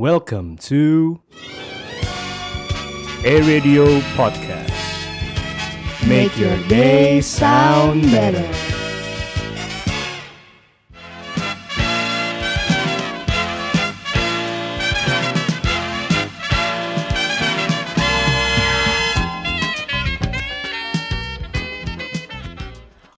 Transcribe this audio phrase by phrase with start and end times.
[0.00, 1.20] Welcome to
[3.20, 3.84] A Radio
[4.16, 4.72] Podcast.
[6.08, 8.48] Make your day sound better.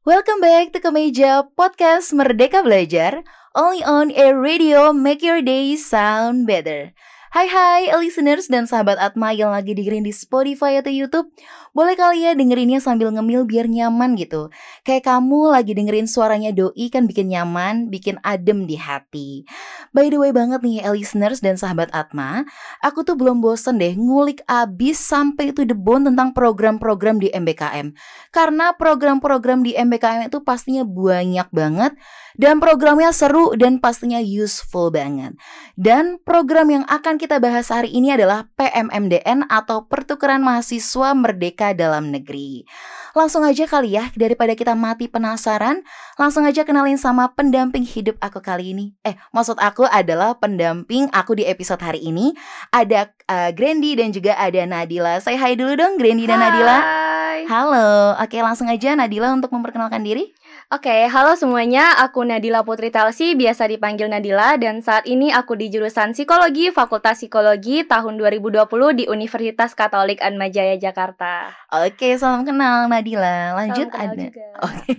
[0.03, 3.23] Welcome back to Kemeja Podcast Merdeka Belajar
[3.55, 6.93] Only on Air Radio Make your day sound better
[7.33, 11.33] Hai hai listeners dan sahabat Atma yang lagi dengerin di Spotify atau Youtube.
[11.73, 14.53] Boleh kali ya dengerinnya sambil ngemil biar nyaman gitu.
[14.85, 19.49] Kayak kamu lagi dengerin suaranya doi kan bikin nyaman, bikin adem di hati.
[19.97, 22.45] By the way banget nih listeners dan sahabat Atma
[22.85, 27.97] Aku tuh belum bosen deh ngulik abis sampai itu debon tentang program-program di MBKM
[28.29, 31.97] Karena program-program di MBKM itu pastinya banyak banget
[32.37, 35.37] dan programnya seru dan pastinya useful banget.
[35.77, 42.11] Dan program yang akan kita bahas hari ini adalah PMMDN atau Pertukaran Mahasiswa Merdeka Dalam
[42.11, 42.67] Negeri.
[43.15, 45.87] Langsung aja kali ya, daripada kita mati penasaran,
[46.19, 48.99] langsung aja kenalin sama pendamping hidup aku kali ini.
[49.07, 52.35] Eh, maksud aku adalah pendamping aku di episode hari ini.
[52.75, 55.23] Ada uh, Grandy dan juga ada Nadila.
[55.23, 56.79] Saya hai dulu dong Grandy dan Nadila.
[56.83, 57.47] Hai.
[57.47, 60.35] Halo, oke langsung aja Nadila untuk memperkenalkan diri.
[60.73, 62.01] Oke, halo semuanya.
[62.01, 67.21] Aku Nadila Putri Talsi, biasa dipanggil Nadila dan saat ini aku di jurusan Psikologi Fakultas
[67.21, 68.65] Psikologi tahun 2020
[68.97, 71.53] di Universitas Katolik Atmajaya Jakarta.
[71.77, 73.53] Oke, salam kenal Nadila.
[73.53, 74.41] Lanjut Salam kenal ada.
[74.73, 74.93] Oke.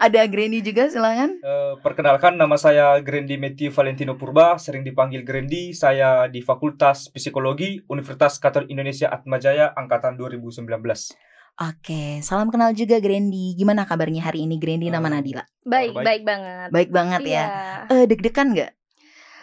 [0.00, 1.44] ada Grandy juga silakan.
[1.44, 5.76] Eh, perkenalkan nama saya Grendi Matthew Valentino Purba, sering dipanggil Grendi.
[5.76, 11.31] Saya di Fakultas Psikologi Universitas Katolik Indonesia Atmajaya angkatan 2019.
[11.52, 13.52] Oke, salam kenal juga Grandy.
[13.54, 15.44] Gimana kabarnya hari ini Grandy nama Nadila?
[15.62, 16.04] Baik, Baik.
[16.04, 16.68] baik banget.
[16.72, 17.28] Baik banget ya.
[17.28, 17.44] Iya.
[17.92, 18.72] Eh deg-degan nggak?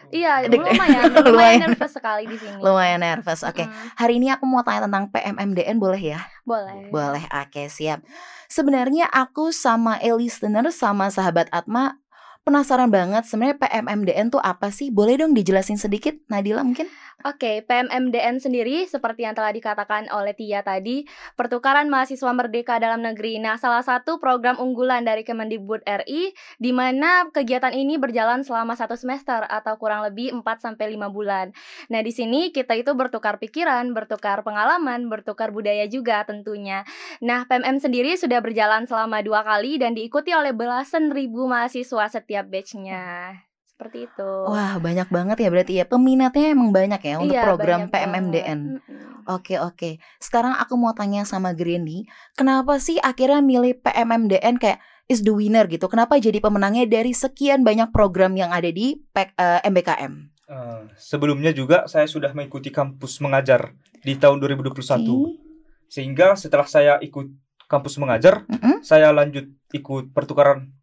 [0.09, 1.21] Iya, Deg- lumayan, Lumayan.
[1.23, 2.57] lumayan nervous sekali di sini.
[2.57, 3.45] Lumayan nervous.
[3.45, 6.19] Oke, Mm, hari ini aku mau tanya tentang PMMDN boleh ya?
[6.41, 6.89] boleh.
[6.89, 7.23] Boleh.
[7.29, 8.01] Oke, siap.
[8.49, 12.01] Sebenarnya aku sama a listener sama sahabat Atma
[12.41, 14.89] penasaran banget sebenarnya PMMDN tuh apa sih?
[14.89, 16.89] Boleh dong dijelasin sedikit Nadila mungkin?
[17.27, 21.03] Oke, PMMDN sendiri seperti yang telah dikatakan oleh Tia tadi,
[21.35, 23.43] pertukaran mahasiswa merdeka dalam negeri.
[23.43, 26.31] Nah, salah satu program unggulan dari Kemendikbud RI
[26.63, 31.51] di mana kegiatan ini berjalan selama satu semester atau kurang lebih 4 sampai 5 bulan.
[31.91, 36.87] Nah, di sini kita itu bertukar pikiran, bertukar pengalaman, bertukar budaya juga tentunya.
[37.19, 42.47] Nah, PMM sendiri sudah berjalan selama dua kali dan diikuti oleh belasan ribu mahasiswa setiap
[42.47, 43.48] batchnya.
[43.79, 44.27] Seperti itu.
[44.43, 45.87] Wah, banyak banget ya berarti ya.
[45.87, 48.59] Peminatnya emang banyak ya untuk Iya, program PMMDN.
[48.75, 48.83] banget.
[49.23, 49.89] Oke oke.
[50.19, 52.03] Sekarang aku mau tanya sama Granny,
[52.35, 55.87] kenapa sih akhirnya milih PMMDN kayak is the winner gitu?
[55.87, 60.13] Kenapa jadi pemenangnya dari sekian banyak program yang ada di P- eh, MBKM?
[60.43, 63.71] Eh, sebelumnya juga saya sudah mengikuti kampus mengajar
[64.03, 64.75] di tahun 2021.
[64.75, 65.39] Oke.
[65.87, 67.31] Sehingga setelah saya ikut
[67.63, 68.83] kampus mengajar, Mm-mm.
[68.83, 70.73] saya lanjut ikut pertukaran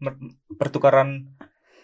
[0.55, 1.29] pertukaran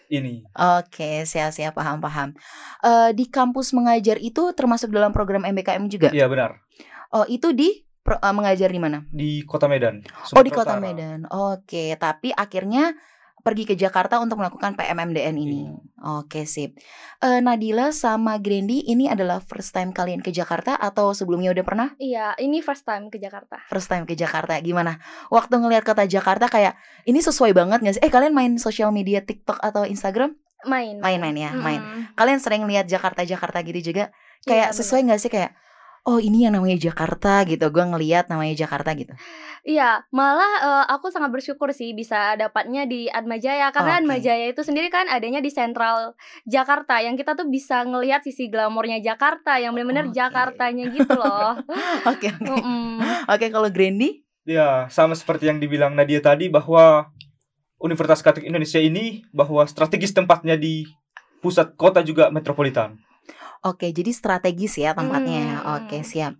[0.07, 0.43] ini.
[0.51, 2.33] Oke, siap-siap paham-paham.
[2.79, 6.09] Eh, di kampus mengajar itu termasuk dalam program MBKM juga?
[6.09, 6.59] Iya benar,
[7.09, 7.69] Oh, itu di
[7.99, 9.05] pro- eh, mengajar di mana?
[9.07, 10.01] di Kota Medan.
[10.01, 10.81] Oh, di Sumatera Kota Utara.
[10.81, 11.19] Medan.
[11.29, 12.97] Oke, tapi akhirnya
[13.39, 15.67] pergi ke Jakarta untuk melakukan PMMDN ini.
[15.67, 15.82] Iya.
[16.03, 16.75] Oke, sip.
[17.23, 21.87] Eh, Nadila sama Grandy ini adalah first time kalian ke Jakarta atau sebelumnya udah pernah?
[21.95, 23.63] Iya, ini first time ke Jakarta.
[23.71, 24.59] First time ke Jakarta.
[24.59, 24.99] Gimana?
[25.31, 26.75] Waktu ngelihat kota Jakarta kayak
[27.07, 28.03] ini sesuai banget gak sih?
[28.03, 30.35] Eh, kalian main sosial media TikTok atau Instagram?
[30.67, 30.99] Main.
[30.99, 31.63] Main-main ya, Mm-mm.
[31.63, 31.81] main.
[32.19, 34.11] Kalian sering lihat Jakarta-Jakarta gitu juga?
[34.43, 35.55] Kayak Iya, sesuai gak sih kayak
[36.03, 39.15] Oh ini yang namanya Jakarta gitu Gue ngeliat namanya Jakarta gitu
[39.63, 43.99] Iya, malah eh, aku sangat bersyukur sih bisa dapatnya di Atmajaya karena Oke.
[44.03, 48.99] Atmajaya itu sendiri kan adanya di sentral Jakarta yang kita tuh bisa ngelihat sisi glamornya
[48.99, 50.19] Jakarta yang benar-benar Oke.
[50.19, 51.55] Jakartanya gitu loh.
[52.11, 52.55] Oke oke.
[53.31, 57.07] Oke kalau Grandy Ya, sama seperti yang dibilang Nadia tadi bahwa
[57.79, 60.83] Universitas Katolik Indonesia ini bahwa strategis tempatnya di
[61.39, 62.99] pusat kota juga metropolitan.
[63.63, 65.63] Oke, jadi strategis ya tempatnya.
[65.63, 65.75] Hmm.
[65.83, 66.35] Oke, siap.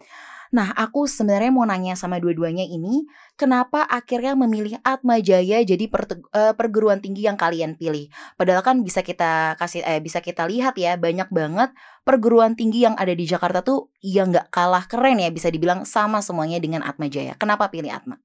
[0.54, 6.30] Nah, aku sebenarnya mau nanya sama dua-duanya ini, kenapa akhirnya memilih Atma Jaya jadi pertu-
[6.30, 8.06] eh, perguruan tinggi yang kalian pilih?
[8.38, 11.74] Padahal kan bisa kita kasih eh bisa kita lihat ya, banyak banget
[12.06, 16.22] perguruan tinggi yang ada di Jakarta tuh yang nggak kalah keren ya, bisa dibilang sama
[16.22, 17.34] semuanya dengan Atma Jaya.
[17.34, 18.22] Kenapa pilih Atma?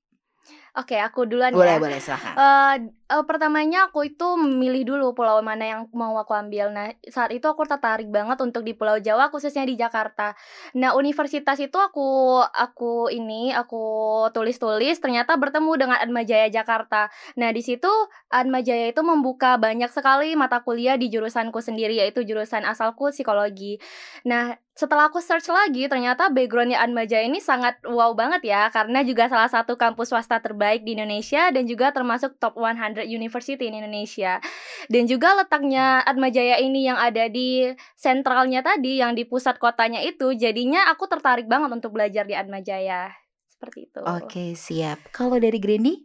[0.79, 1.83] Oke, aku duluan Boleh, ya.
[1.83, 2.35] boleh, silahkan.
[2.39, 2.75] Eh,
[3.11, 6.71] eh, pertamanya aku itu memilih dulu pulau mana yang mau aku ambil.
[6.71, 10.39] Nah, saat itu aku tertarik banget untuk di Pulau Jawa khususnya di Jakarta.
[10.79, 13.83] Nah, universitas itu aku aku ini aku
[14.31, 17.11] tulis-tulis ternyata bertemu dengan Atmajaya Jakarta.
[17.35, 17.91] Nah, di situ
[18.31, 23.83] Atmajaya itu membuka banyak sekali mata kuliah di jurusanku sendiri yaitu jurusan asalku psikologi.
[24.23, 29.27] Nah, setelah aku search lagi ternyata backgroundnya Atmajaya ini sangat wow banget ya karena juga
[29.27, 34.39] salah satu kampus swasta terbaik di Indonesia dan juga termasuk top 100 university in Indonesia.
[34.87, 40.31] Dan juga letaknya Atmajaya ini yang ada di sentralnya tadi yang di pusat kotanya itu
[40.39, 43.11] jadinya aku tertarik banget untuk belajar di Atmajaya.
[43.51, 43.99] Seperti itu.
[44.07, 45.11] Oke, siap.
[45.11, 45.99] Kalau dari Grandi?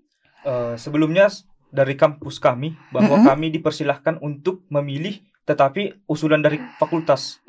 [0.50, 1.30] Eh, sebelumnya
[1.70, 3.30] dari kampus kami bahwa Mm-mm.
[3.30, 7.44] kami dipersilahkan untuk memilih tetapi usulan dari fakultas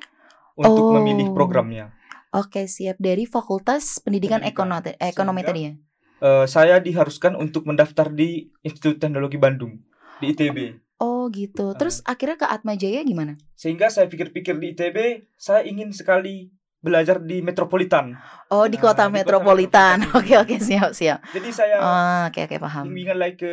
[0.54, 0.92] untuk Oh.
[0.94, 1.90] memilih programnya.
[2.30, 2.98] Oke, siap.
[2.98, 4.74] Dari Fakultas Pendidikan, Pendidikan.
[4.82, 5.72] Ekonomi, Ekonomi tadi ya?
[6.20, 9.78] Eh, saya diharuskan untuk mendaftar di Institut Teknologi Bandung
[10.18, 10.58] di ITB.
[10.96, 11.74] Oh gitu.
[11.74, 13.34] Terus akhirnya ke Atmajaya gimana?
[13.52, 14.98] Sehingga saya pikir-pikir di ITB,
[15.34, 16.48] saya ingin sekali
[16.80, 18.14] belajar di Metropolitan.
[18.48, 19.96] Oh di Nah, kota di kota metropolitan.
[20.00, 20.18] metropolitan.
[20.18, 21.18] Oke oke siap siap.
[21.28, 22.84] Jadi saya Oh, Oke oke paham.
[22.86, 23.52] bimbingan lagi ke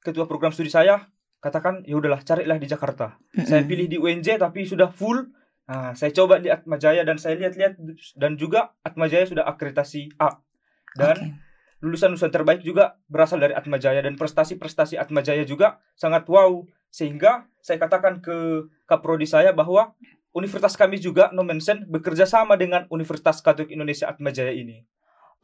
[0.00, 1.04] ketua program studi saya,
[1.38, 3.16] katakan ya udahlah carilah di Jakarta.
[3.38, 3.70] Saya Mm-mm.
[3.70, 5.30] pilih di UNJ tapi sudah full.
[5.64, 7.80] Nah, saya coba di Atmajaya dan saya lihat-lihat
[8.20, 10.36] dan juga Atmajaya sudah akreditasi A.
[10.92, 11.28] Dan Oke.
[11.80, 18.20] lulusan-lulusan terbaik juga berasal dari Atmajaya dan prestasi-prestasi Atmajaya juga sangat wow sehingga saya katakan
[18.20, 19.96] ke kaprodi saya bahwa
[20.36, 24.84] universitas kami juga no mention bekerja sama dengan Universitas Katolik Indonesia Atmajaya ini.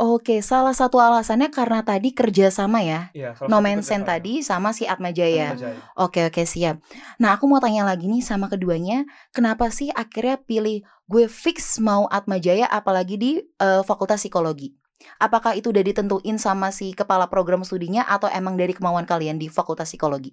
[0.01, 3.13] Oke, salah satu alasannya karena tadi kerjasama ya.
[3.37, 4.09] Salah No satu Mention kerjasama.
[4.17, 5.53] tadi sama si Atmajaya.
[5.53, 5.81] Atmajaya.
[5.93, 6.81] Oke oke siap.
[7.21, 9.05] Nah aku mau tanya lagi nih sama keduanya,
[9.37, 14.73] kenapa sih akhirnya pilih gue fix mau Atmajaya apalagi di eh, Fakultas Psikologi?
[15.21, 19.53] Apakah itu udah ditentuin sama si kepala program studinya atau emang dari kemauan kalian di
[19.53, 20.33] Fakultas Psikologi?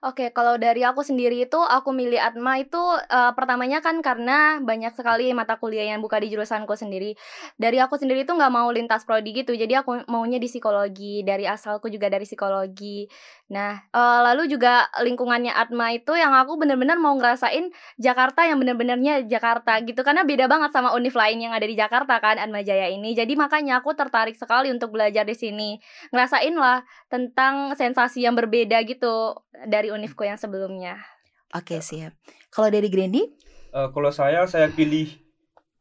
[0.00, 4.96] Oke, kalau dari aku sendiri itu aku milih Atma itu eh, pertamanya kan karena banyak
[4.96, 7.12] sekali mata kuliah yang buka di jurusanku sendiri.
[7.60, 11.20] Dari aku sendiri itu nggak mau lintas prodi gitu, jadi aku maunya di psikologi.
[11.20, 13.04] Dari asalku juga dari psikologi.
[13.50, 19.26] Nah, eh, lalu juga lingkungannya Atma itu yang aku bener-bener mau ngerasain Jakarta yang bener-benernya
[19.26, 22.86] Jakarta gitu, karena beda banget sama univ lain yang ada di Jakarta kan, Atma Jaya
[22.86, 23.10] ini.
[23.10, 25.82] Jadi makanya aku tertarik sekali untuk belajar di sini.
[26.14, 29.34] Ngerasain lah tentang sensasi yang berbeda gitu
[29.66, 31.02] dari univku yang sebelumnya.
[31.50, 32.14] Oke siap.
[32.54, 33.26] Kalau dari Grandi?
[33.74, 35.10] Eh, kalau saya saya pilih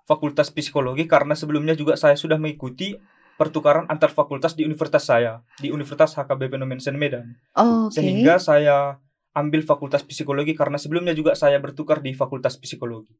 [0.09, 2.97] Fakultas Psikologi karena sebelumnya juga saya sudah mengikuti
[3.39, 7.39] pertukaran antar fakultas di universitas saya di Universitas HKBP Nomensen Medan.
[7.55, 8.03] Oh, Oke.
[8.03, 8.99] Sehingga saya
[9.39, 13.15] ambil Fakultas Psikologi karena sebelumnya juga saya bertukar di Fakultas Psikologi.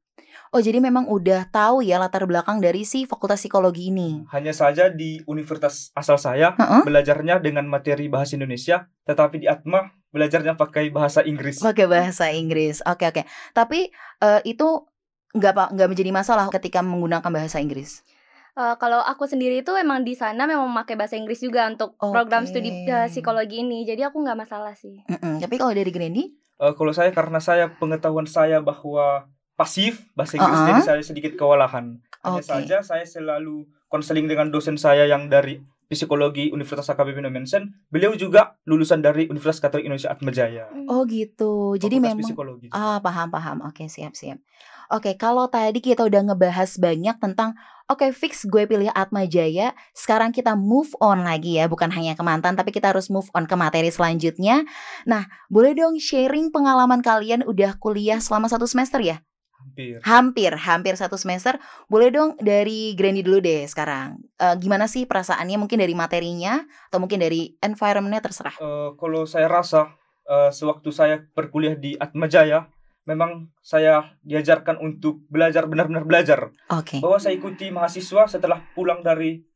[0.50, 4.26] Oh jadi memang udah tahu ya latar belakang dari si Fakultas Psikologi ini.
[4.34, 6.82] Hanya saja di universitas asal saya Heeh.
[6.84, 11.62] belajarnya dengan materi bahasa Indonesia, tetapi di Atma belajarnya pakai bahasa Inggris.
[11.62, 12.82] Pakai bahasa Inggris.
[12.84, 13.24] Oke oke.
[13.54, 13.94] Tapi
[14.26, 14.90] eh, itu
[15.30, 18.02] nggak pak nggak menjadi masalah ketika menggunakan bahasa Inggris.
[18.60, 22.44] Eh, kalau aku sendiri itu emang di sana memang memakai bahasa Inggris juga untuk program
[22.44, 22.52] Oke.
[22.52, 23.88] studi eh, psikologi ini.
[23.88, 25.00] Jadi aku nggak masalah sih.
[25.08, 25.40] Mm-mm.
[25.40, 26.28] Tapi kalau dari Grandi?
[26.60, 30.70] Eh, kalau saya karena saya pengetahuan saya bahwa pasif bahasa Inggris Uh-uh.
[30.76, 32.04] jadi saya sedikit kewalahan.
[32.20, 32.52] Hanya Oke.
[32.52, 37.74] saja saya selalu konseling dengan dosen saya yang dari psikologi Universitas HKBP Nomensen.
[37.90, 40.70] Beliau juga lulusan dari Universitas Katolik Indonesia Atmajaya.
[40.86, 41.76] Oh gitu.
[41.82, 42.68] Jadi Fakultas memang psikologi.
[42.70, 43.58] Ah, paham paham.
[43.66, 44.38] Oke, siap siap.
[44.94, 47.58] Oke, kalau tadi kita udah ngebahas banyak tentang
[47.90, 52.22] oke fix gue pilih Atma Jaya, sekarang kita move on lagi ya, bukan hanya ke
[52.26, 54.66] mantan tapi kita harus move on ke materi selanjutnya.
[55.06, 59.22] Nah, boleh dong sharing pengalaman kalian udah kuliah selama satu semester ya?
[59.80, 60.04] Hampir.
[60.04, 61.56] Hampir, hampir satu semester.
[61.88, 64.20] Boleh dong dari Grandi dulu deh sekarang.
[64.36, 66.60] Eh, gimana sih perasaannya mungkin dari materinya
[66.92, 68.60] atau mungkin dari environmentnya terserah.
[68.60, 69.96] Eh, kalau saya rasa
[70.28, 72.68] eh, sewaktu saya berkuliah di Atmajaya,
[73.08, 76.52] memang saya diajarkan untuk belajar benar-benar belajar.
[76.76, 77.00] Oke.
[77.00, 79.48] bahwa saya ikuti mahasiswa setelah pulang dari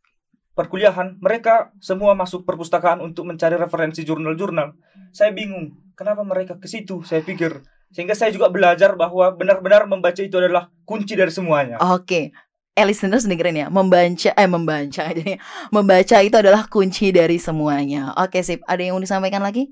[0.56, 4.78] perkuliahan, mereka semua masuk perpustakaan untuk mencari referensi jurnal-jurnal.
[5.12, 7.02] Saya bingung, kenapa mereka ke situ?
[7.06, 7.62] Saya pikir
[7.94, 11.78] sehingga saya juga belajar bahwa benar-benar membaca itu adalah kunci dari semuanya.
[11.80, 12.34] Oke.
[12.74, 15.38] Eh listeners dengerin ya, membaca eh membaca jadi
[15.70, 18.18] membaca itu adalah kunci dari semuanya.
[18.18, 19.70] Oke sip, ada yang mau disampaikan lagi?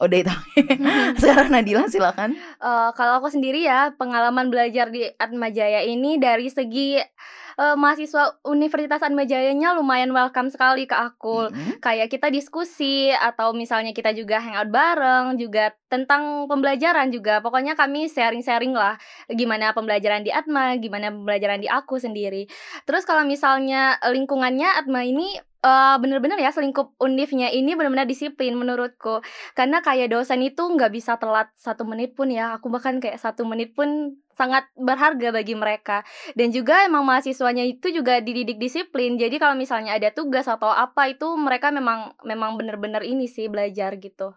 [0.00, 0.34] Udah itu.
[1.20, 2.38] Sekarang Nadila silakan.
[2.38, 6.96] Eh, kalau aku sendiri ya pengalaman belajar di Atmajaya ini dari segi
[7.60, 11.52] eh, mahasiswa Universitas Atmajayanya lumayan welcome sekali ke aku.
[11.52, 11.84] Mm-mm.
[11.84, 17.44] Kayak kita diskusi atau misalnya kita juga hangout bareng juga tentang pembelajaran juga.
[17.44, 18.96] Pokoknya kami sharing-sharing lah
[19.28, 22.48] gimana pembelajaran di Atma, gimana pembelajaran di aku sendiri.
[22.88, 29.20] Terus kalau misalnya lingkungannya Atma ini eh, bener-bener ya selingkup univnya ini bener-bener disiplin menurutku
[29.52, 33.44] karena kayak dosen itu nggak bisa telat satu menit pun ya aku bahkan kayak satu
[33.44, 36.02] menit pun sangat berharga bagi mereka.
[36.32, 39.20] Dan juga emang mahasiswanya itu juga dididik disiplin.
[39.20, 43.96] Jadi kalau misalnya ada tugas atau apa itu mereka memang memang bener-bener ini sih belajar
[44.00, 44.32] gitu.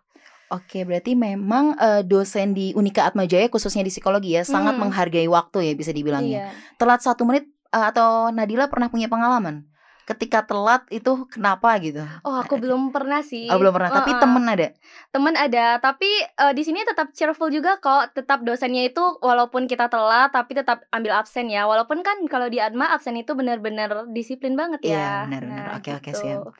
[0.52, 4.86] Oke, berarti memang eh, dosen di Unika Atmajaya khususnya di psikologi ya sangat Hmm.
[4.86, 6.46] menghargai waktu ya bisa dibilang ya.
[6.46, 6.46] iya.
[6.78, 9.66] Telat satu menit eh, atau Nadila pernah punya pengalaman
[10.04, 12.04] ketika telat itu kenapa gitu?
[12.22, 14.20] oh aku belum pernah sih Oh, belum pernah, tapi Uh-uh.
[14.20, 14.68] temen ada.
[15.10, 19.88] temen ada tapi eh, di sini tetap cheerful juga kok tetap dosennya itu walaupun kita
[19.88, 24.54] telat tapi tetap ambil absen ya walaupun kan kalau di Atma absen itu benar-benar disiplin
[24.54, 25.66] banget Iya, ya benar-benar.
[25.66, 26.20] Nah, Oke, oke, gitu.
[26.20, 26.52] siap.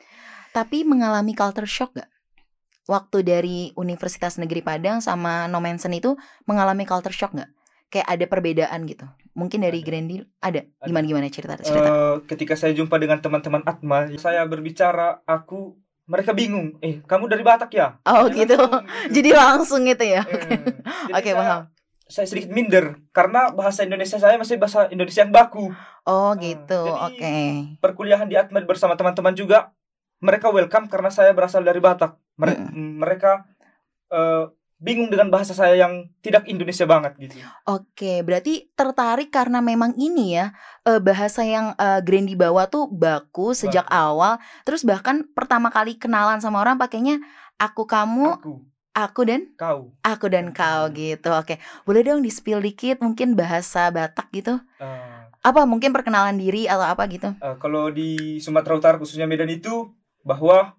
[0.50, 2.08] Tapi mengalami culture shock gak?
[2.84, 7.50] Waktu dari Universitas Negeri Padang sama Nomensen itu mengalami culture shock gak?
[7.88, 9.04] Kayak ada perbedaan gitu.
[9.34, 9.86] Mungkin dari Ada.
[9.86, 10.62] Grandi ada.
[10.62, 10.86] Ada.
[10.86, 11.82] Gimana gimana cerita cerita.
[11.84, 15.74] Eh, ketika saya jumpa dengan teman-teman Atma, saya berbicara, aku
[16.04, 16.78] mereka bingung.
[16.78, 17.98] Eh, kamu dari Batak ya?
[18.04, 18.54] oh Saya gitu.
[18.54, 18.86] langsung
[19.16, 20.22] Jadi langsung gitu ya.
[20.22, 20.38] Eh,
[21.04, 21.62] jadi Oke, saya- paham.
[22.04, 25.72] Saya sedikit minder karena bahasa Indonesia saya masih bahasa Indonesia yang baku.
[26.04, 26.80] Oh Ah, gitu.
[26.84, 27.34] jadi- Oke.
[27.80, 29.72] Perkuliahan di Atma bersama teman-teman juga
[30.20, 32.14] mereka welcome karena saya berasal dari Batak.
[32.36, 33.00] Mere- Mm-mm.
[33.00, 33.48] Mereka
[34.10, 34.44] eh,
[34.84, 37.40] bingung dengan bahasa saya yang tidak Indonesia banget gitu.
[37.64, 40.52] Oke, berarti tertarik karena memang ini ya
[40.84, 43.96] eh, bahasa yang eh, Grandi bawa tuh baku sejak Baku.
[43.96, 44.32] awal.
[44.62, 47.24] Terus bahkan pertama kali kenalan sama orang pakainya
[47.56, 48.52] aku kamu, Aku,
[48.92, 49.96] aku dan kau.
[50.04, 51.32] aku dan kau gitu.
[51.32, 54.60] Oke, boleh dong di spill dikit mungkin bahasa Batak gitu.
[54.78, 57.32] Eh, Apa mungkin perkenalan diri atau apa gitu?
[57.36, 59.88] Eh, kalau di Sumatera Utara khususnya Medan itu
[60.20, 60.72] bahwa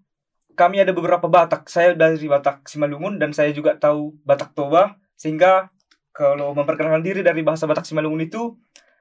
[0.56, 1.68] kami ada beberapa Batak.
[1.68, 5.70] Saya dari Batak Simalungun dan saya juga tahu Batak Toba sehingga
[6.10, 8.56] kalau memperkenalkan diri dari bahasa Batak Simalungun itu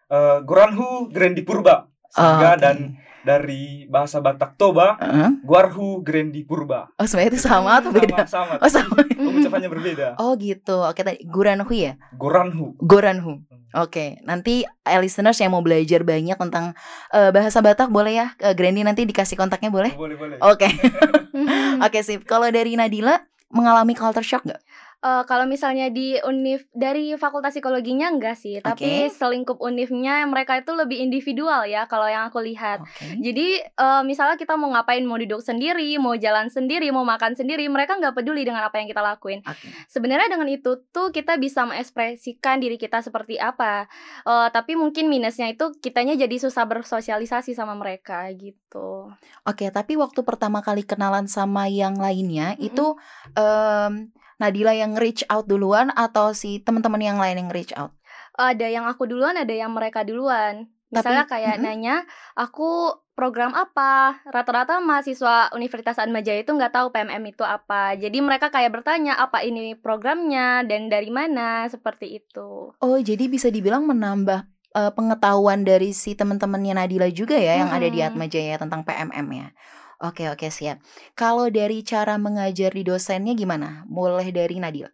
[0.07, 2.63] eh, Goranhu Grendi Purba Oh, sehingga oke.
[2.63, 2.77] dan
[3.25, 5.43] dari bahasa Batak Toba Heeh.
[5.43, 6.87] Guarhu Grendi Purba.
[6.95, 8.23] Oh sebenarnya itu sama atau beda?
[8.29, 8.63] Sama, sama.
[8.63, 8.95] Oh sama.
[9.03, 10.07] Pengucapannya berbeda.
[10.21, 10.79] Oh gitu.
[10.85, 11.99] Oke tadi Guranhu ya.
[12.15, 12.79] Goranhu.
[12.79, 13.43] Goranhu.
[13.75, 16.79] Oke, nanti eh, listeners yang mau belajar banyak tentang
[17.11, 19.91] eh, bahasa Batak boleh ya, ke Grandi nanti dikasih kontaknya boleh?
[19.99, 20.39] Boleh boleh.
[20.39, 20.71] Oke,
[21.85, 22.23] oke sip.
[22.23, 23.19] Kalau dari Nadila
[23.51, 24.63] mengalami culture shock nggak?
[25.05, 29.13] Eh, kalau misalnya di univ dari fakultas psikologinya enggak sih, tapi Oke.
[29.13, 32.81] selingkup univnya mereka itu lebih individual ya kalau yang aku lihat.
[32.81, 33.21] Oke.
[33.21, 37.69] Jadi eh, misalnya kita mau ngapain, mau duduk sendiri, mau jalan sendiri, mau makan sendiri,
[37.69, 39.45] mereka nggak peduli dengan apa yang kita lakuin.
[39.45, 39.69] Oke.
[39.93, 43.85] Sebenarnya dengan itu tuh kita bisa mengekspresikan diri kita seperti apa.
[44.25, 49.13] Eh, tapi mungkin minusnya itu kitanya jadi susah bersosialisasi sama mereka gitu.
[49.45, 52.69] Oke, tapi waktu pertama kali kenalan sama yang lainnya Mm-mm.
[52.73, 52.97] itu
[53.37, 57.95] em, Nadila yang reach out duluan atau si teman-teman yang lain yang reach out?
[58.35, 60.67] Ada yang aku duluan, ada yang mereka duluan.
[60.91, 61.67] Misalnya Tapi- kayak mm-mm.
[61.67, 61.97] nanya,
[62.39, 64.23] aku program apa?
[64.27, 67.95] Rata-rata mahasiswa Universitas Atmajaya itu nggak tahu PMM itu apa.
[67.95, 72.75] Jadi mereka kayak bertanya apa ini programnya dan dari mana seperti itu.
[72.79, 77.87] Oh, jadi bisa dibilang menambah eh, pengetahuan dari si teman-temannya Nadila juga ya yang ada
[77.87, 78.03] di.
[78.03, 79.49] Atmajaya tentang PMM ya.
[80.03, 80.83] Oke, oke, siap.
[81.15, 83.87] Kalau dari cara mengajar di dosennya gimana?
[83.87, 84.91] Boleh dari Nadila.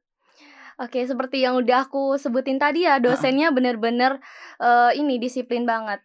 [0.81, 4.17] Oke, seperti yang udah aku sebutin tadi ya, dosennya bener-bener
[4.57, 6.01] eh, ini disiplin banget.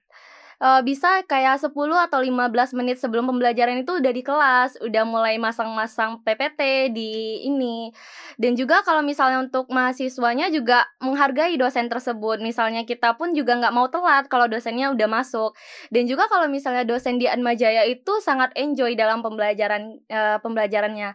[0.65, 5.37] Eh, bisa kayak 10 atau 15 menit sebelum pembelajaran itu udah di kelas, udah mulai
[5.37, 7.93] masang-masang PPT di ini.
[8.41, 12.41] Dan juga kalau misalnya untuk mahasiswanya juga menghargai dosen tersebut.
[12.41, 15.53] Misalnya kita pun juga nggak mau telat kalau dosennya udah masuk.
[15.93, 21.13] Dan juga kalau misalnya dosen di Atmajaya itu sangat enjoy dalam pembelajaran eh, pembelajarannya.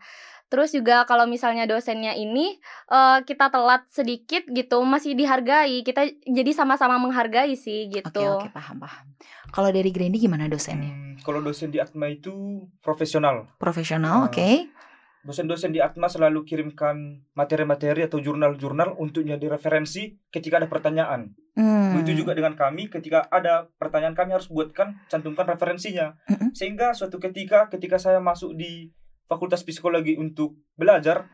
[0.51, 2.59] Terus juga kalau misalnya dosennya ini
[2.91, 5.87] eh, kita telat sedikit gitu masih dihargai.
[5.87, 8.11] Kita jadi sama-sama menghargai sih gitu.
[8.11, 9.07] Oke, oke, paham, paham.
[9.55, 10.91] Kalau dari Grandi gimana dosennya?
[10.91, 13.47] Hmm, kalau dosen di Atma itu profesional.
[13.63, 14.29] Profesional, Ah.
[14.29, 14.51] oke.
[15.21, 21.37] Dosen-dosen di Atma selalu kirimkan materi-materi atau jurnal-jurnal untuk jadi referensi ketika ada pertanyaan.
[21.61, 21.93] Hmm.
[21.93, 26.17] Begitu juga dengan kami, ketika ada pertanyaan kami harus buatkan, cantumkan referensinya.
[26.25, 26.57] Mm-mm.
[26.57, 28.89] Sehingga suatu ketika, ketika saya masuk di
[29.31, 31.31] Fakultas Psikologi untuk belajar,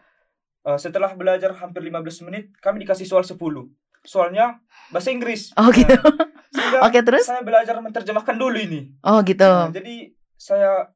[0.68, 3.72] eh, setelah belajar hampir 15 menit, kami dikasih soal 10.
[4.04, 4.60] Soalnya
[4.92, 5.56] bahasa Inggris.
[5.56, 5.96] Oh, gitu.
[5.96, 7.24] Nah, sehingga Oke, terus?
[7.24, 8.92] saya belajar menerjemahkan dulu ini.
[9.00, 9.48] Oh, gitu.
[9.48, 10.92] Nah, jadi saya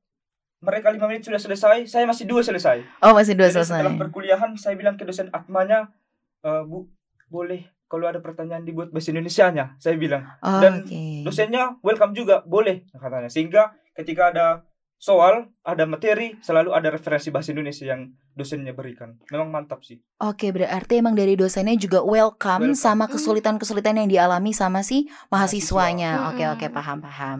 [0.60, 2.84] mereka lima menit sudah selesai, saya masih dua selesai.
[3.00, 3.80] Oh, masih dua Jadi selesai.
[3.80, 5.88] setelah perkuliahan saya bilang ke dosen Atmanya,
[6.44, 6.84] "Eh, Bu,
[7.32, 11.26] boleh kalau ada pertanyaan dibuat bahasa Indonesianya saya bilang Oh, Dan Oke.
[11.26, 14.46] dosennya welcome juga boleh katanya sehingga ketika ada
[14.94, 20.52] soal ada materi selalu ada referensi bahasa Indonesia yang dosennya berikan memang mantap sih Oke,
[20.52, 22.76] berarti emang dari dosennya juga welcome, Welcome.
[22.76, 26.12] sama kesulitan-kesulitan yang dialami sama si mahasiswanya.
[26.12, 26.28] Mahasiswa.
[26.36, 26.76] Oke, oke, Mm-mm.
[26.76, 27.38] paham-paham.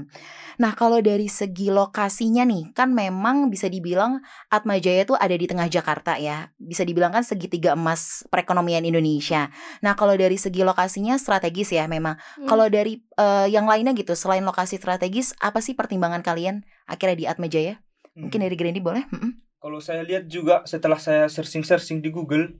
[0.57, 5.45] Nah, kalau dari segi lokasinya nih, kan memang bisa dibilang Atma Jaya tuh ada di
[5.45, 6.49] tengah Jakarta ya.
[6.57, 9.53] Bisa dibilang kan segitiga emas perekonomian Indonesia.
[9.85, 12.17] Nah, kalau dari segi lokasinya strategis ya memang.
[12.17, 12.49] Hmm.
[12.49, 17.27] Kalau dari eh, yang lainnya gitu, selain lokasi strategis, apa sih pertimbangan kalian akhirnya di
[17.29, 17.77] Atma Jaya?
[18.13, 18.47] Mungkin Hmm.
[18.47, 19.05] dari Grandi boleh?
[19.09, 19.33] Mm-mm.
[19.57, 22.57] kalau saya lihat juga setelah saya searching-searching di Google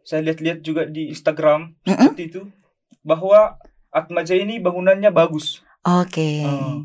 [0.00, 2.08] saya lihat-lihat juga di Instagram Mm-mm.
[2.08, 2.42] seperti itu
[3.02, 6.40] bahwa Atma Jaya ini bangunannya bagus Oke.
[6.40, 6.76] Eh,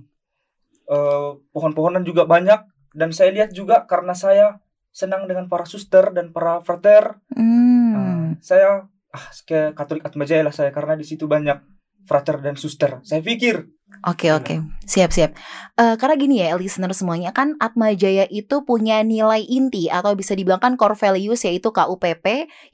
[0.85, 2.59] eh, pohon-pohonan juga banyak
[2.91, 7.95] dan saya lihat juga karena saya senang dengan para suster dan para frater Hmm.
[7.95, 11.57] eh, saya ah ke Katolik Atma Jaya lah saya karena di situ banyak
[12.03, 13.63] frater dan suster saya pikir
[14.03, 14.41] Oke Gila.
[14.41, 15.31] oke siap siap.
[15.79, 20.35] Eh, karena gini ya listener semuanya kan Atma Jaya itu punya nilai inti atau bisa
[20.35, 22.25] dibilang kan core values yaitu KUPP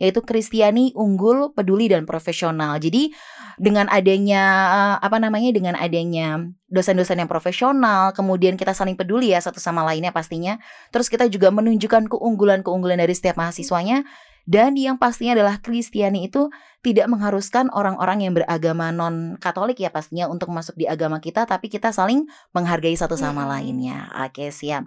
[0.01, 2.81] yaitu Kristiani unggul peduli dan profesional.
[2.81, 3.13] Jadi
[3.59, 9.39] dengan adanya eh, apa namanya dengan adanya dosen-dosen yang profesional kemudian kita saling peduli ya
[9.41, 10.57] satu sama lainnya pastinya.
[10.93, 14.05] Terus kita juga menunjukkan keunggulan-keunggulan dari setiap mahasiswanya
[14.49, 16.53] dan yang pastinya adalah Kristiani itu
[16.85, 21.65] tidak mengharuskan orang-orang yang beragama non Katolik ya pastinya untuk masuk di agama kita tapi
[21.65, 23.53] kita saling menghargai satu sama Mm-mm.
[23.57, 23.97] lainnya.
[24.21, 24.85] Oke, siap.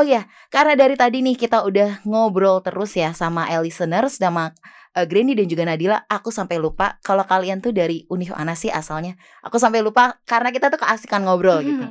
[0.00, 4.56] Oh ya, karena dari tadi nih kita udah ngobrol terus ya sama listeners sama
[4.96, 8.72] uh, Granny dan juga Nadila, aku sampai lupa kalau kalian tuh dari Univ mana sih
[8.72, 9.20] asalnya.
[9.44, 11.84] Aku sampai lupa karena kita tuh keasikan ngobrol gitu.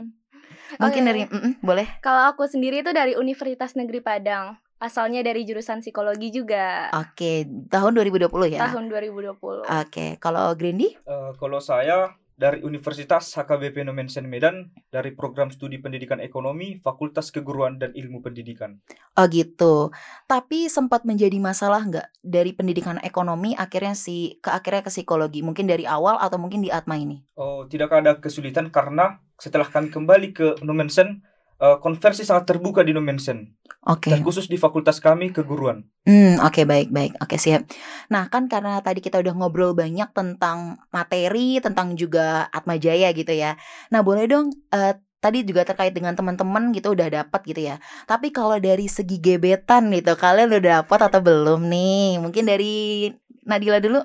[0.82, 1.08] Mungkin Oke.
[1.08, 1.88] dari mm-mm, boleh.
[2.04, 4.60] Kalau aku sendiri itu dari Universitas Negeri Padang.
[4.78, 6.94] Asalnya dari jurusan psikologi juga.
[6.94, 8.62] Oke, tahun 2020 ya.
[8.62, 9.66] Tahun 2020.
[9.66, 10.94] Oke, kalau Grandy?
[10.94, 17.82] Eh, kalau saya dari Universitas HKBP Nomensen Medan dari program studi pendidikan ekonomi Fakultas Keguruan
[17.82, 18.78] dan Ilmu Pendidikan
[19.18, 19.90] Oh gitu.
[20.30, 25.42] Tapi sempat menjadi masalah nggak dari pendidikan ekonomi akhirnya si ke akhirnya ke psikologi?
[25.42, 27.26] Mungkin dari awal atau mungkin di Atma ini?
[27.34, 31.26] Oh, tidak ada kesulitan karena setelah kami kembali ke Nomensen,
[31.58, 34.12] eh, konversi sangat terbuka di Nomensen Oke.
[34.12, 35.88] dan khusus di fakultas kami keguruan.
[36.04, 37.16] Hmm, oke baik baik.
[37.24, 37.72] Oke siap.
[38.12, 43.32] Nah, kan karena tadi kita udah ngobrol banyak tentang materi, tentang juga Atma Jaya gitu
[43.32, 43.56] ya.
[43.88, 47.80] Nah, boleh dong eh, tadi juga terkait dengan teman-teman gitu udah dapat gitu ya.
[48.04, 52.20] Tapi kalau dari segi gebetan gitu, kalian udah dapat atau belum nih?
[52.20, 53.08] Mungkin dari
[53.48, 54.04] Nadila dulu.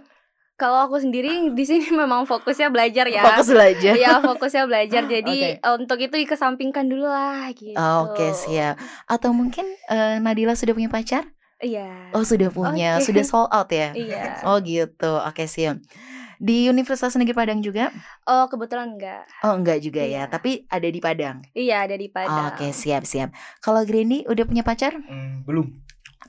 [0.62, 3.26] Kalau aku sendiri di sini memang fokusnya belajar ya.
[3.26, 3.99] Fokus belajar.
[3.99, 5.02] Iya, fokusnya belajar.
[5.11, 5.66] Jadi Oke.
[5.66, 7.75] eh, untuk itu dikesampingkan dulu lah gitu.
[7.75, 8.78] Oke, siap.
[9.10, 11.26] Atau mungkin eh, Nadila sudah punya pacar?
[11.58, 12.15] Iya.
[12.15, 13.02] Oh, sudah punya.
[13.02, 13.10] Oke.
[13.10, 13.91] Sudah sold out ya?
[14.06, 14.47] Iya.
[14.47, 15.19] Oh, gitu.
[15.26, 15.82] Oke, siap.
[16.43, 17.91] Di Universitas Negeri Padang juga?
[18.26, 19.26] Oh, kebetulan enggak.
[19.47, 20.26] Oh, enggak juga ya.
[20.26, 20.30] Iya.
[20.30, 21.43] Tapi ada di Padang.
[21.54, 22.54] Iya, ada di Padang.
[22.54, 23.34] Oke, siap, siap.
[23.58, 24.95] Kalau Granny udah punya pacar?
[24.95, 25.71] Hmm, belum,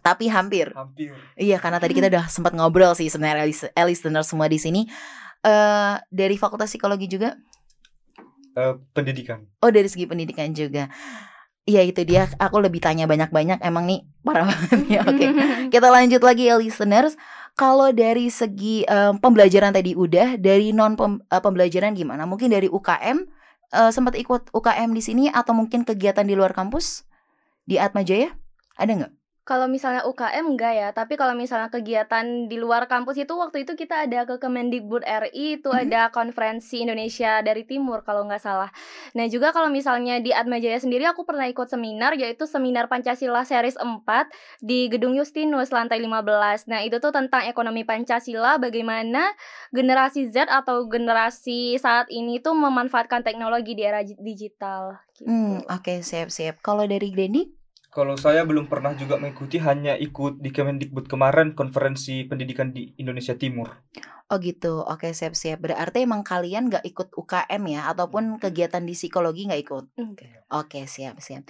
[0.01, 0.73] Tapi hampir.
[0.73, 1.13] hampir.
[1.37, 4.87] Iya, karena tadi kita udah sempat ngobrol sih sebenarnya lis- listener semua di sini.
[5.43, 7.35] Eh dari Fakultas Psikologi juga?
[8.53, 9.49] Eh, pendidikan.
[9.65, 10.89] Oh, dari segi pendidikan juga.
[11.63, 12.27] Iya, itu dia.
[12.37, 13.63] Aku lebih tanya banyak-banyak.
[13.63, 15.01] Emang nih parah banget ya.
[15.07, 15.25] Oke.
[15.73, 17.17] Kita lanjut lagi ya listeners.
[17.53, 22.25] Kalau dari segi em, pembelajaran tadi udah, dari non pem- pembelajaran gimana?
[22.25, 23.17] Mungkin dari UKM
[23.73, 27.05] eh, sempat ikut UKM di sini atau mungkin kegiatan di luar kampus
[27.65, 28.33] di Atma Jaya?
[28.77, 29.13] Ada nggak?
[29.43, 33.75] Kalau misalnya UKM enggak ya, tapi kalau misalnya kegiatan di luar kampus itu waktu itu
[33.75, 35.83] kita ada ke Kemendikbud RI itu Mhm.
[35.83, 38.71] ada konferensi Indonesia dari Timur kalau nggak salah.
[39.19, 43.43] Nah juga kalau misalnya di Atma Jaya sendiri aku pernah ikut seminar yaitu seminar Pancasila
[43.43, 44.31] series 4
[44.63, 46.63] di Gedung Justinus lantai 15.
[46.71, 49.27] Nah itu tuh tentang ekonomi Pancasila bagaimana
[49.75, 55.03] generasi Z atau generasi saat ini tuh memanfaatkan teknologi di era digital.
[55.11, 55.27] Gitu.
[55.27, 56.63] Hmm, oke siap-siap.
[56.63, 57.62] Kalau dari Grandy?
[57.93, 63.37] Kalau saya belum pernah juga mengikuti, hanya ikut di Kemendikbud kemarin konferensi pendidikan di Indonesia
[63.37, 63.69] Timur.
[64.33, 65.61] Oh gitu, oke siap-siap.
[65.61, 69.85] Berarti emang kalian nggak ikut UKM ya, ataupun kegiatan di psikologi nggak ikut?
[70.01, 70.49] Enggak.
[70.49, 71.45] Oke siap-siap.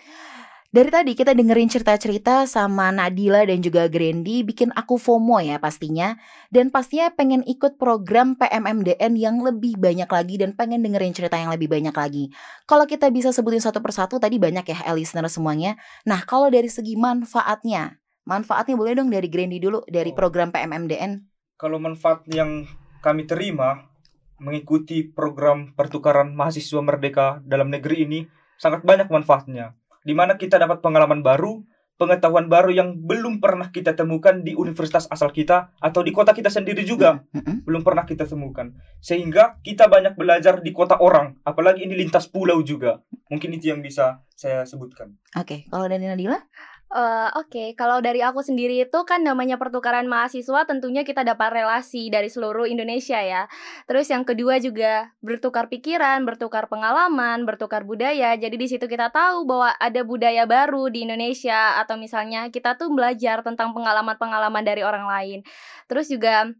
[0.74, 6.18] Dari tadi kita dengerin cerita-cerita sama Nadila dan juga Grandy bikin aku FOMO ya pastinya
[6.50, 11.54] dan pastinya pengen ikut program PMMDN yang lebih banyak lagi dan pengen dengerin cerita yang
[11.54, 12.34] lebih banyak lagi.
[12.66, 15.78] Kalau kita bisa sebutin satu persatu tadi banyak ya eh, listener semuanya.
[16.10, 20.18] Nah kalau dari segi manfaatnya, manfaatnya boleh dong dari Grandy dulu dari Oh.
[20.18, 21.22] program PMMDN.
[21.54, 22.66] Kalau manfaat yang
[23.06, 23.94] kami terima
[24.42, 28.26] mengikuti program pertukaran mahasiswa merdeka dalam negeri ini
[28.58, 29.78] sangat banyak manfaatnya.
[30.04, 31.64] Di mana kita dapat pengalaman baru
[31.94, 36.50] pengetahuan baru yang belum pernah kita temukan di universitas asal kita atau di kota kita
[36.50, 37.22] sendiri juga.
[37.64, 38.74] Belum pernah kita temukan.
[39.00, 43.00] Sehingga kita banyak belajar di kota orang apalagi ini lintas pulau juga.
[43.30, 45.16] Mungkin itu yang bisa saya sebutkan.
[45.38, 46.38] Oke, kalau dari Nadila?
[46.94, 52.14] Eh, Oke, kalau dari aku sendiri itu kan namanya pertukaran mahasiswa tentunya kita dapat relasi
[52.14, 53.50] dari seluruh Indonesia ya.
[53.90, 58.38] Terus yang kedua juga bertukar pikiran, bertukar pengalaman, bertukar budaya.
[58.38, 62.94] Jadi di situ kita tahu bahwa ada budaya baru di Indonesia atau misalnya kita tuh
[62.94, 65.40] belajar tentang pengalaman-pengalaman dari orang lain.
[65.90, 66.54] Terus juga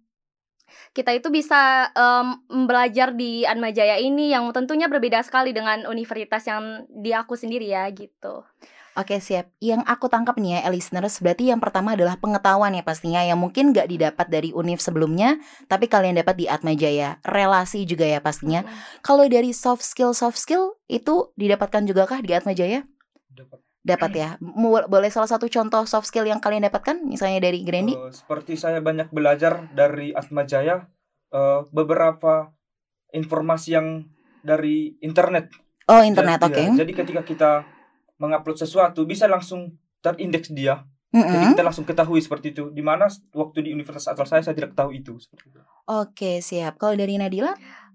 [0.98, 6.86] kita itu bisa em, belajar di Atmajaya ini yang tentunya berbeda sekali dengan universitas yang
[6.90, 8.46] di aku sendiri ya gitu.
[8.94, 9.50] Oke siap.
[9.58, 13.42] Yang aku tangkap nih ya, eh, listeners, berarti yang pertama adalah pengetahuan ya pastinya yang
[13.42, 17.18] mungkin nggak didapat dari univ sebelumnya, tapi kalian dapat di Atmajaya.
[17.26, 18.62] Relasi juga ya pastinya.
[19.02, 22.86] Kalau dari soft skill soft skill itu didapatkan juga kah di Atmajaya?
[23.84, 24.30] Dapat ya.
[24.40, 27.98] Mu- Boleh salah satu contoh soft skill yang kalian dapatkan, misalnya dari Grandi?
[27.98, 30.86] Eh, seperti saya banyak belajar dari Atmajaya
[31.34, 32.54] eh, beberapa
[33.10, 34.06] informasi yang
[34.46, 35.50] dari internet
[35.84, 36.62] Oh internet, Ja- oke.
[36.64, 37.52] iya, jadi ketika kita
[38.22, 41.54] mengupload sesuatu bisa langsung terindeks dia jadi Mm-mm.
[41.54, 43.06] kita langsung ketahui seperti itu di mana
[43.38, 45.14] waktu di universitas asal saya saya tidak tahu itu.
[45.86, 46.82] Oke siap.
[46.82, 47.54] Kalau dari Nadila?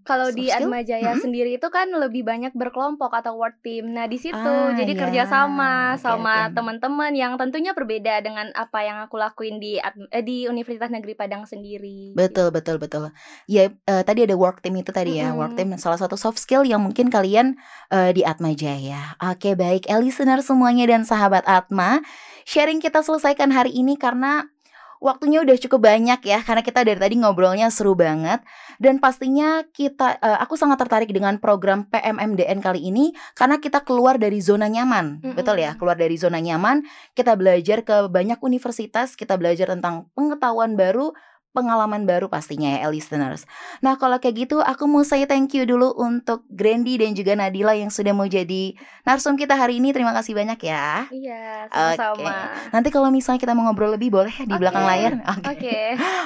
[0.08, 0.48] Kalau di?
[0.48, 1.20] Atmajaya Mm-mm.
[1.20, 3.92] sendiri itu kan lebih banyak berkelompok atau work team.
[3.92, 5.00] Nah, di situ Ah, jadi ya.
[5.04, 6.56] kerjasama Oke, sama oke.
[6.56, 11.44] teman-teman yang tentunya berbeda dengan apa yang aku lakuin di eh, di Universitas Negeri Padang
[11.44, 12.16] sendiri.
[12.16, 13.12] Betul, betul, betul.
[13.44, 15.36] Ya, eh, tadi ada work team itu tadi ya.
[15.36, 17.60] Work team salah satu soft skill yang mungkin kalian
[17.92, 19.12] eh, di Atma Jaya.
[19.20, 19.84] Oke, baik.
[19.84, 22.00] Eh, listener semuanya dan sahabat Atma,
[22.48, 24.48] sharing kita selesaikan hari ini karena
[24.98, 28.42] waktunya udah cukup banyak ya karena kita dari tadi ngobrolnya seru banget
[28.78, 34.18] dan pastinya kita eh, aku sangat tertarik dengan program PMMDN kali ini karena kita keluar
[34.18, 35.22] dari zona nyaman.
[35.22, 35.34] Mm-mm.
[35.38, 35.74] Betul ya?
[35.78, 41.14] Keluar dari zona nyaman, kita belajar ke banyak universitas, kita belajar tentang pengetahuan baru,
[41.52, 43.48] pengalaman baru pastinya ya, listeners.
[43.84, 47.74] Nah, kalau kayak gitu aku mau say thank you dulu untuk Grandi dan juga Nadila
[47.74, 49.90] yang sudah mau jadi narsum kita hari ini.
[49.90, 51.08] Terima kasih banyak ya.
[51.10, 52.34] Iya, sama-sama.
[52.70, 54.60] Nanti kalau misalnya kita mau ngobrol lebih boleh ya di Oke.
[54.62, 55.12] belakang layar.
[55.38, 55.58] Oke.
[55.58, 55.78] Oke.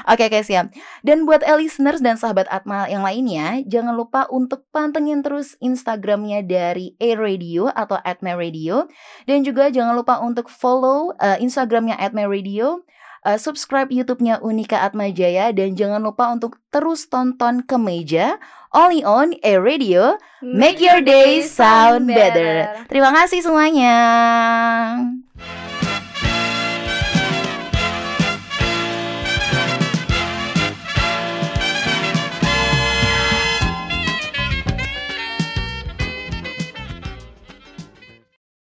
[0.03, 0.67] Oke, oke siap.
[1.07, 6.95] Dan buat listeners dan sahabat Atma yang lainnya, jangan lupa untuk pantengin terus Instagramnya dari
[6.99, 8.91] A Radio atau Atma Radio.
[9.27, 12.83] Dan juga jangan lupa untuk follow eh, Instagramnya Atma Radio.
[13.27, 18.39] Eh, subscribe YouTube-nya Unika Atma Jaya dan jangan lupa untuk terus tonton ke meja
[18.75, 20.19] only on A Radio.
[20.43, 22.87] Make your day sound better.
[22.91, 23.95] Terima kasih semuanya.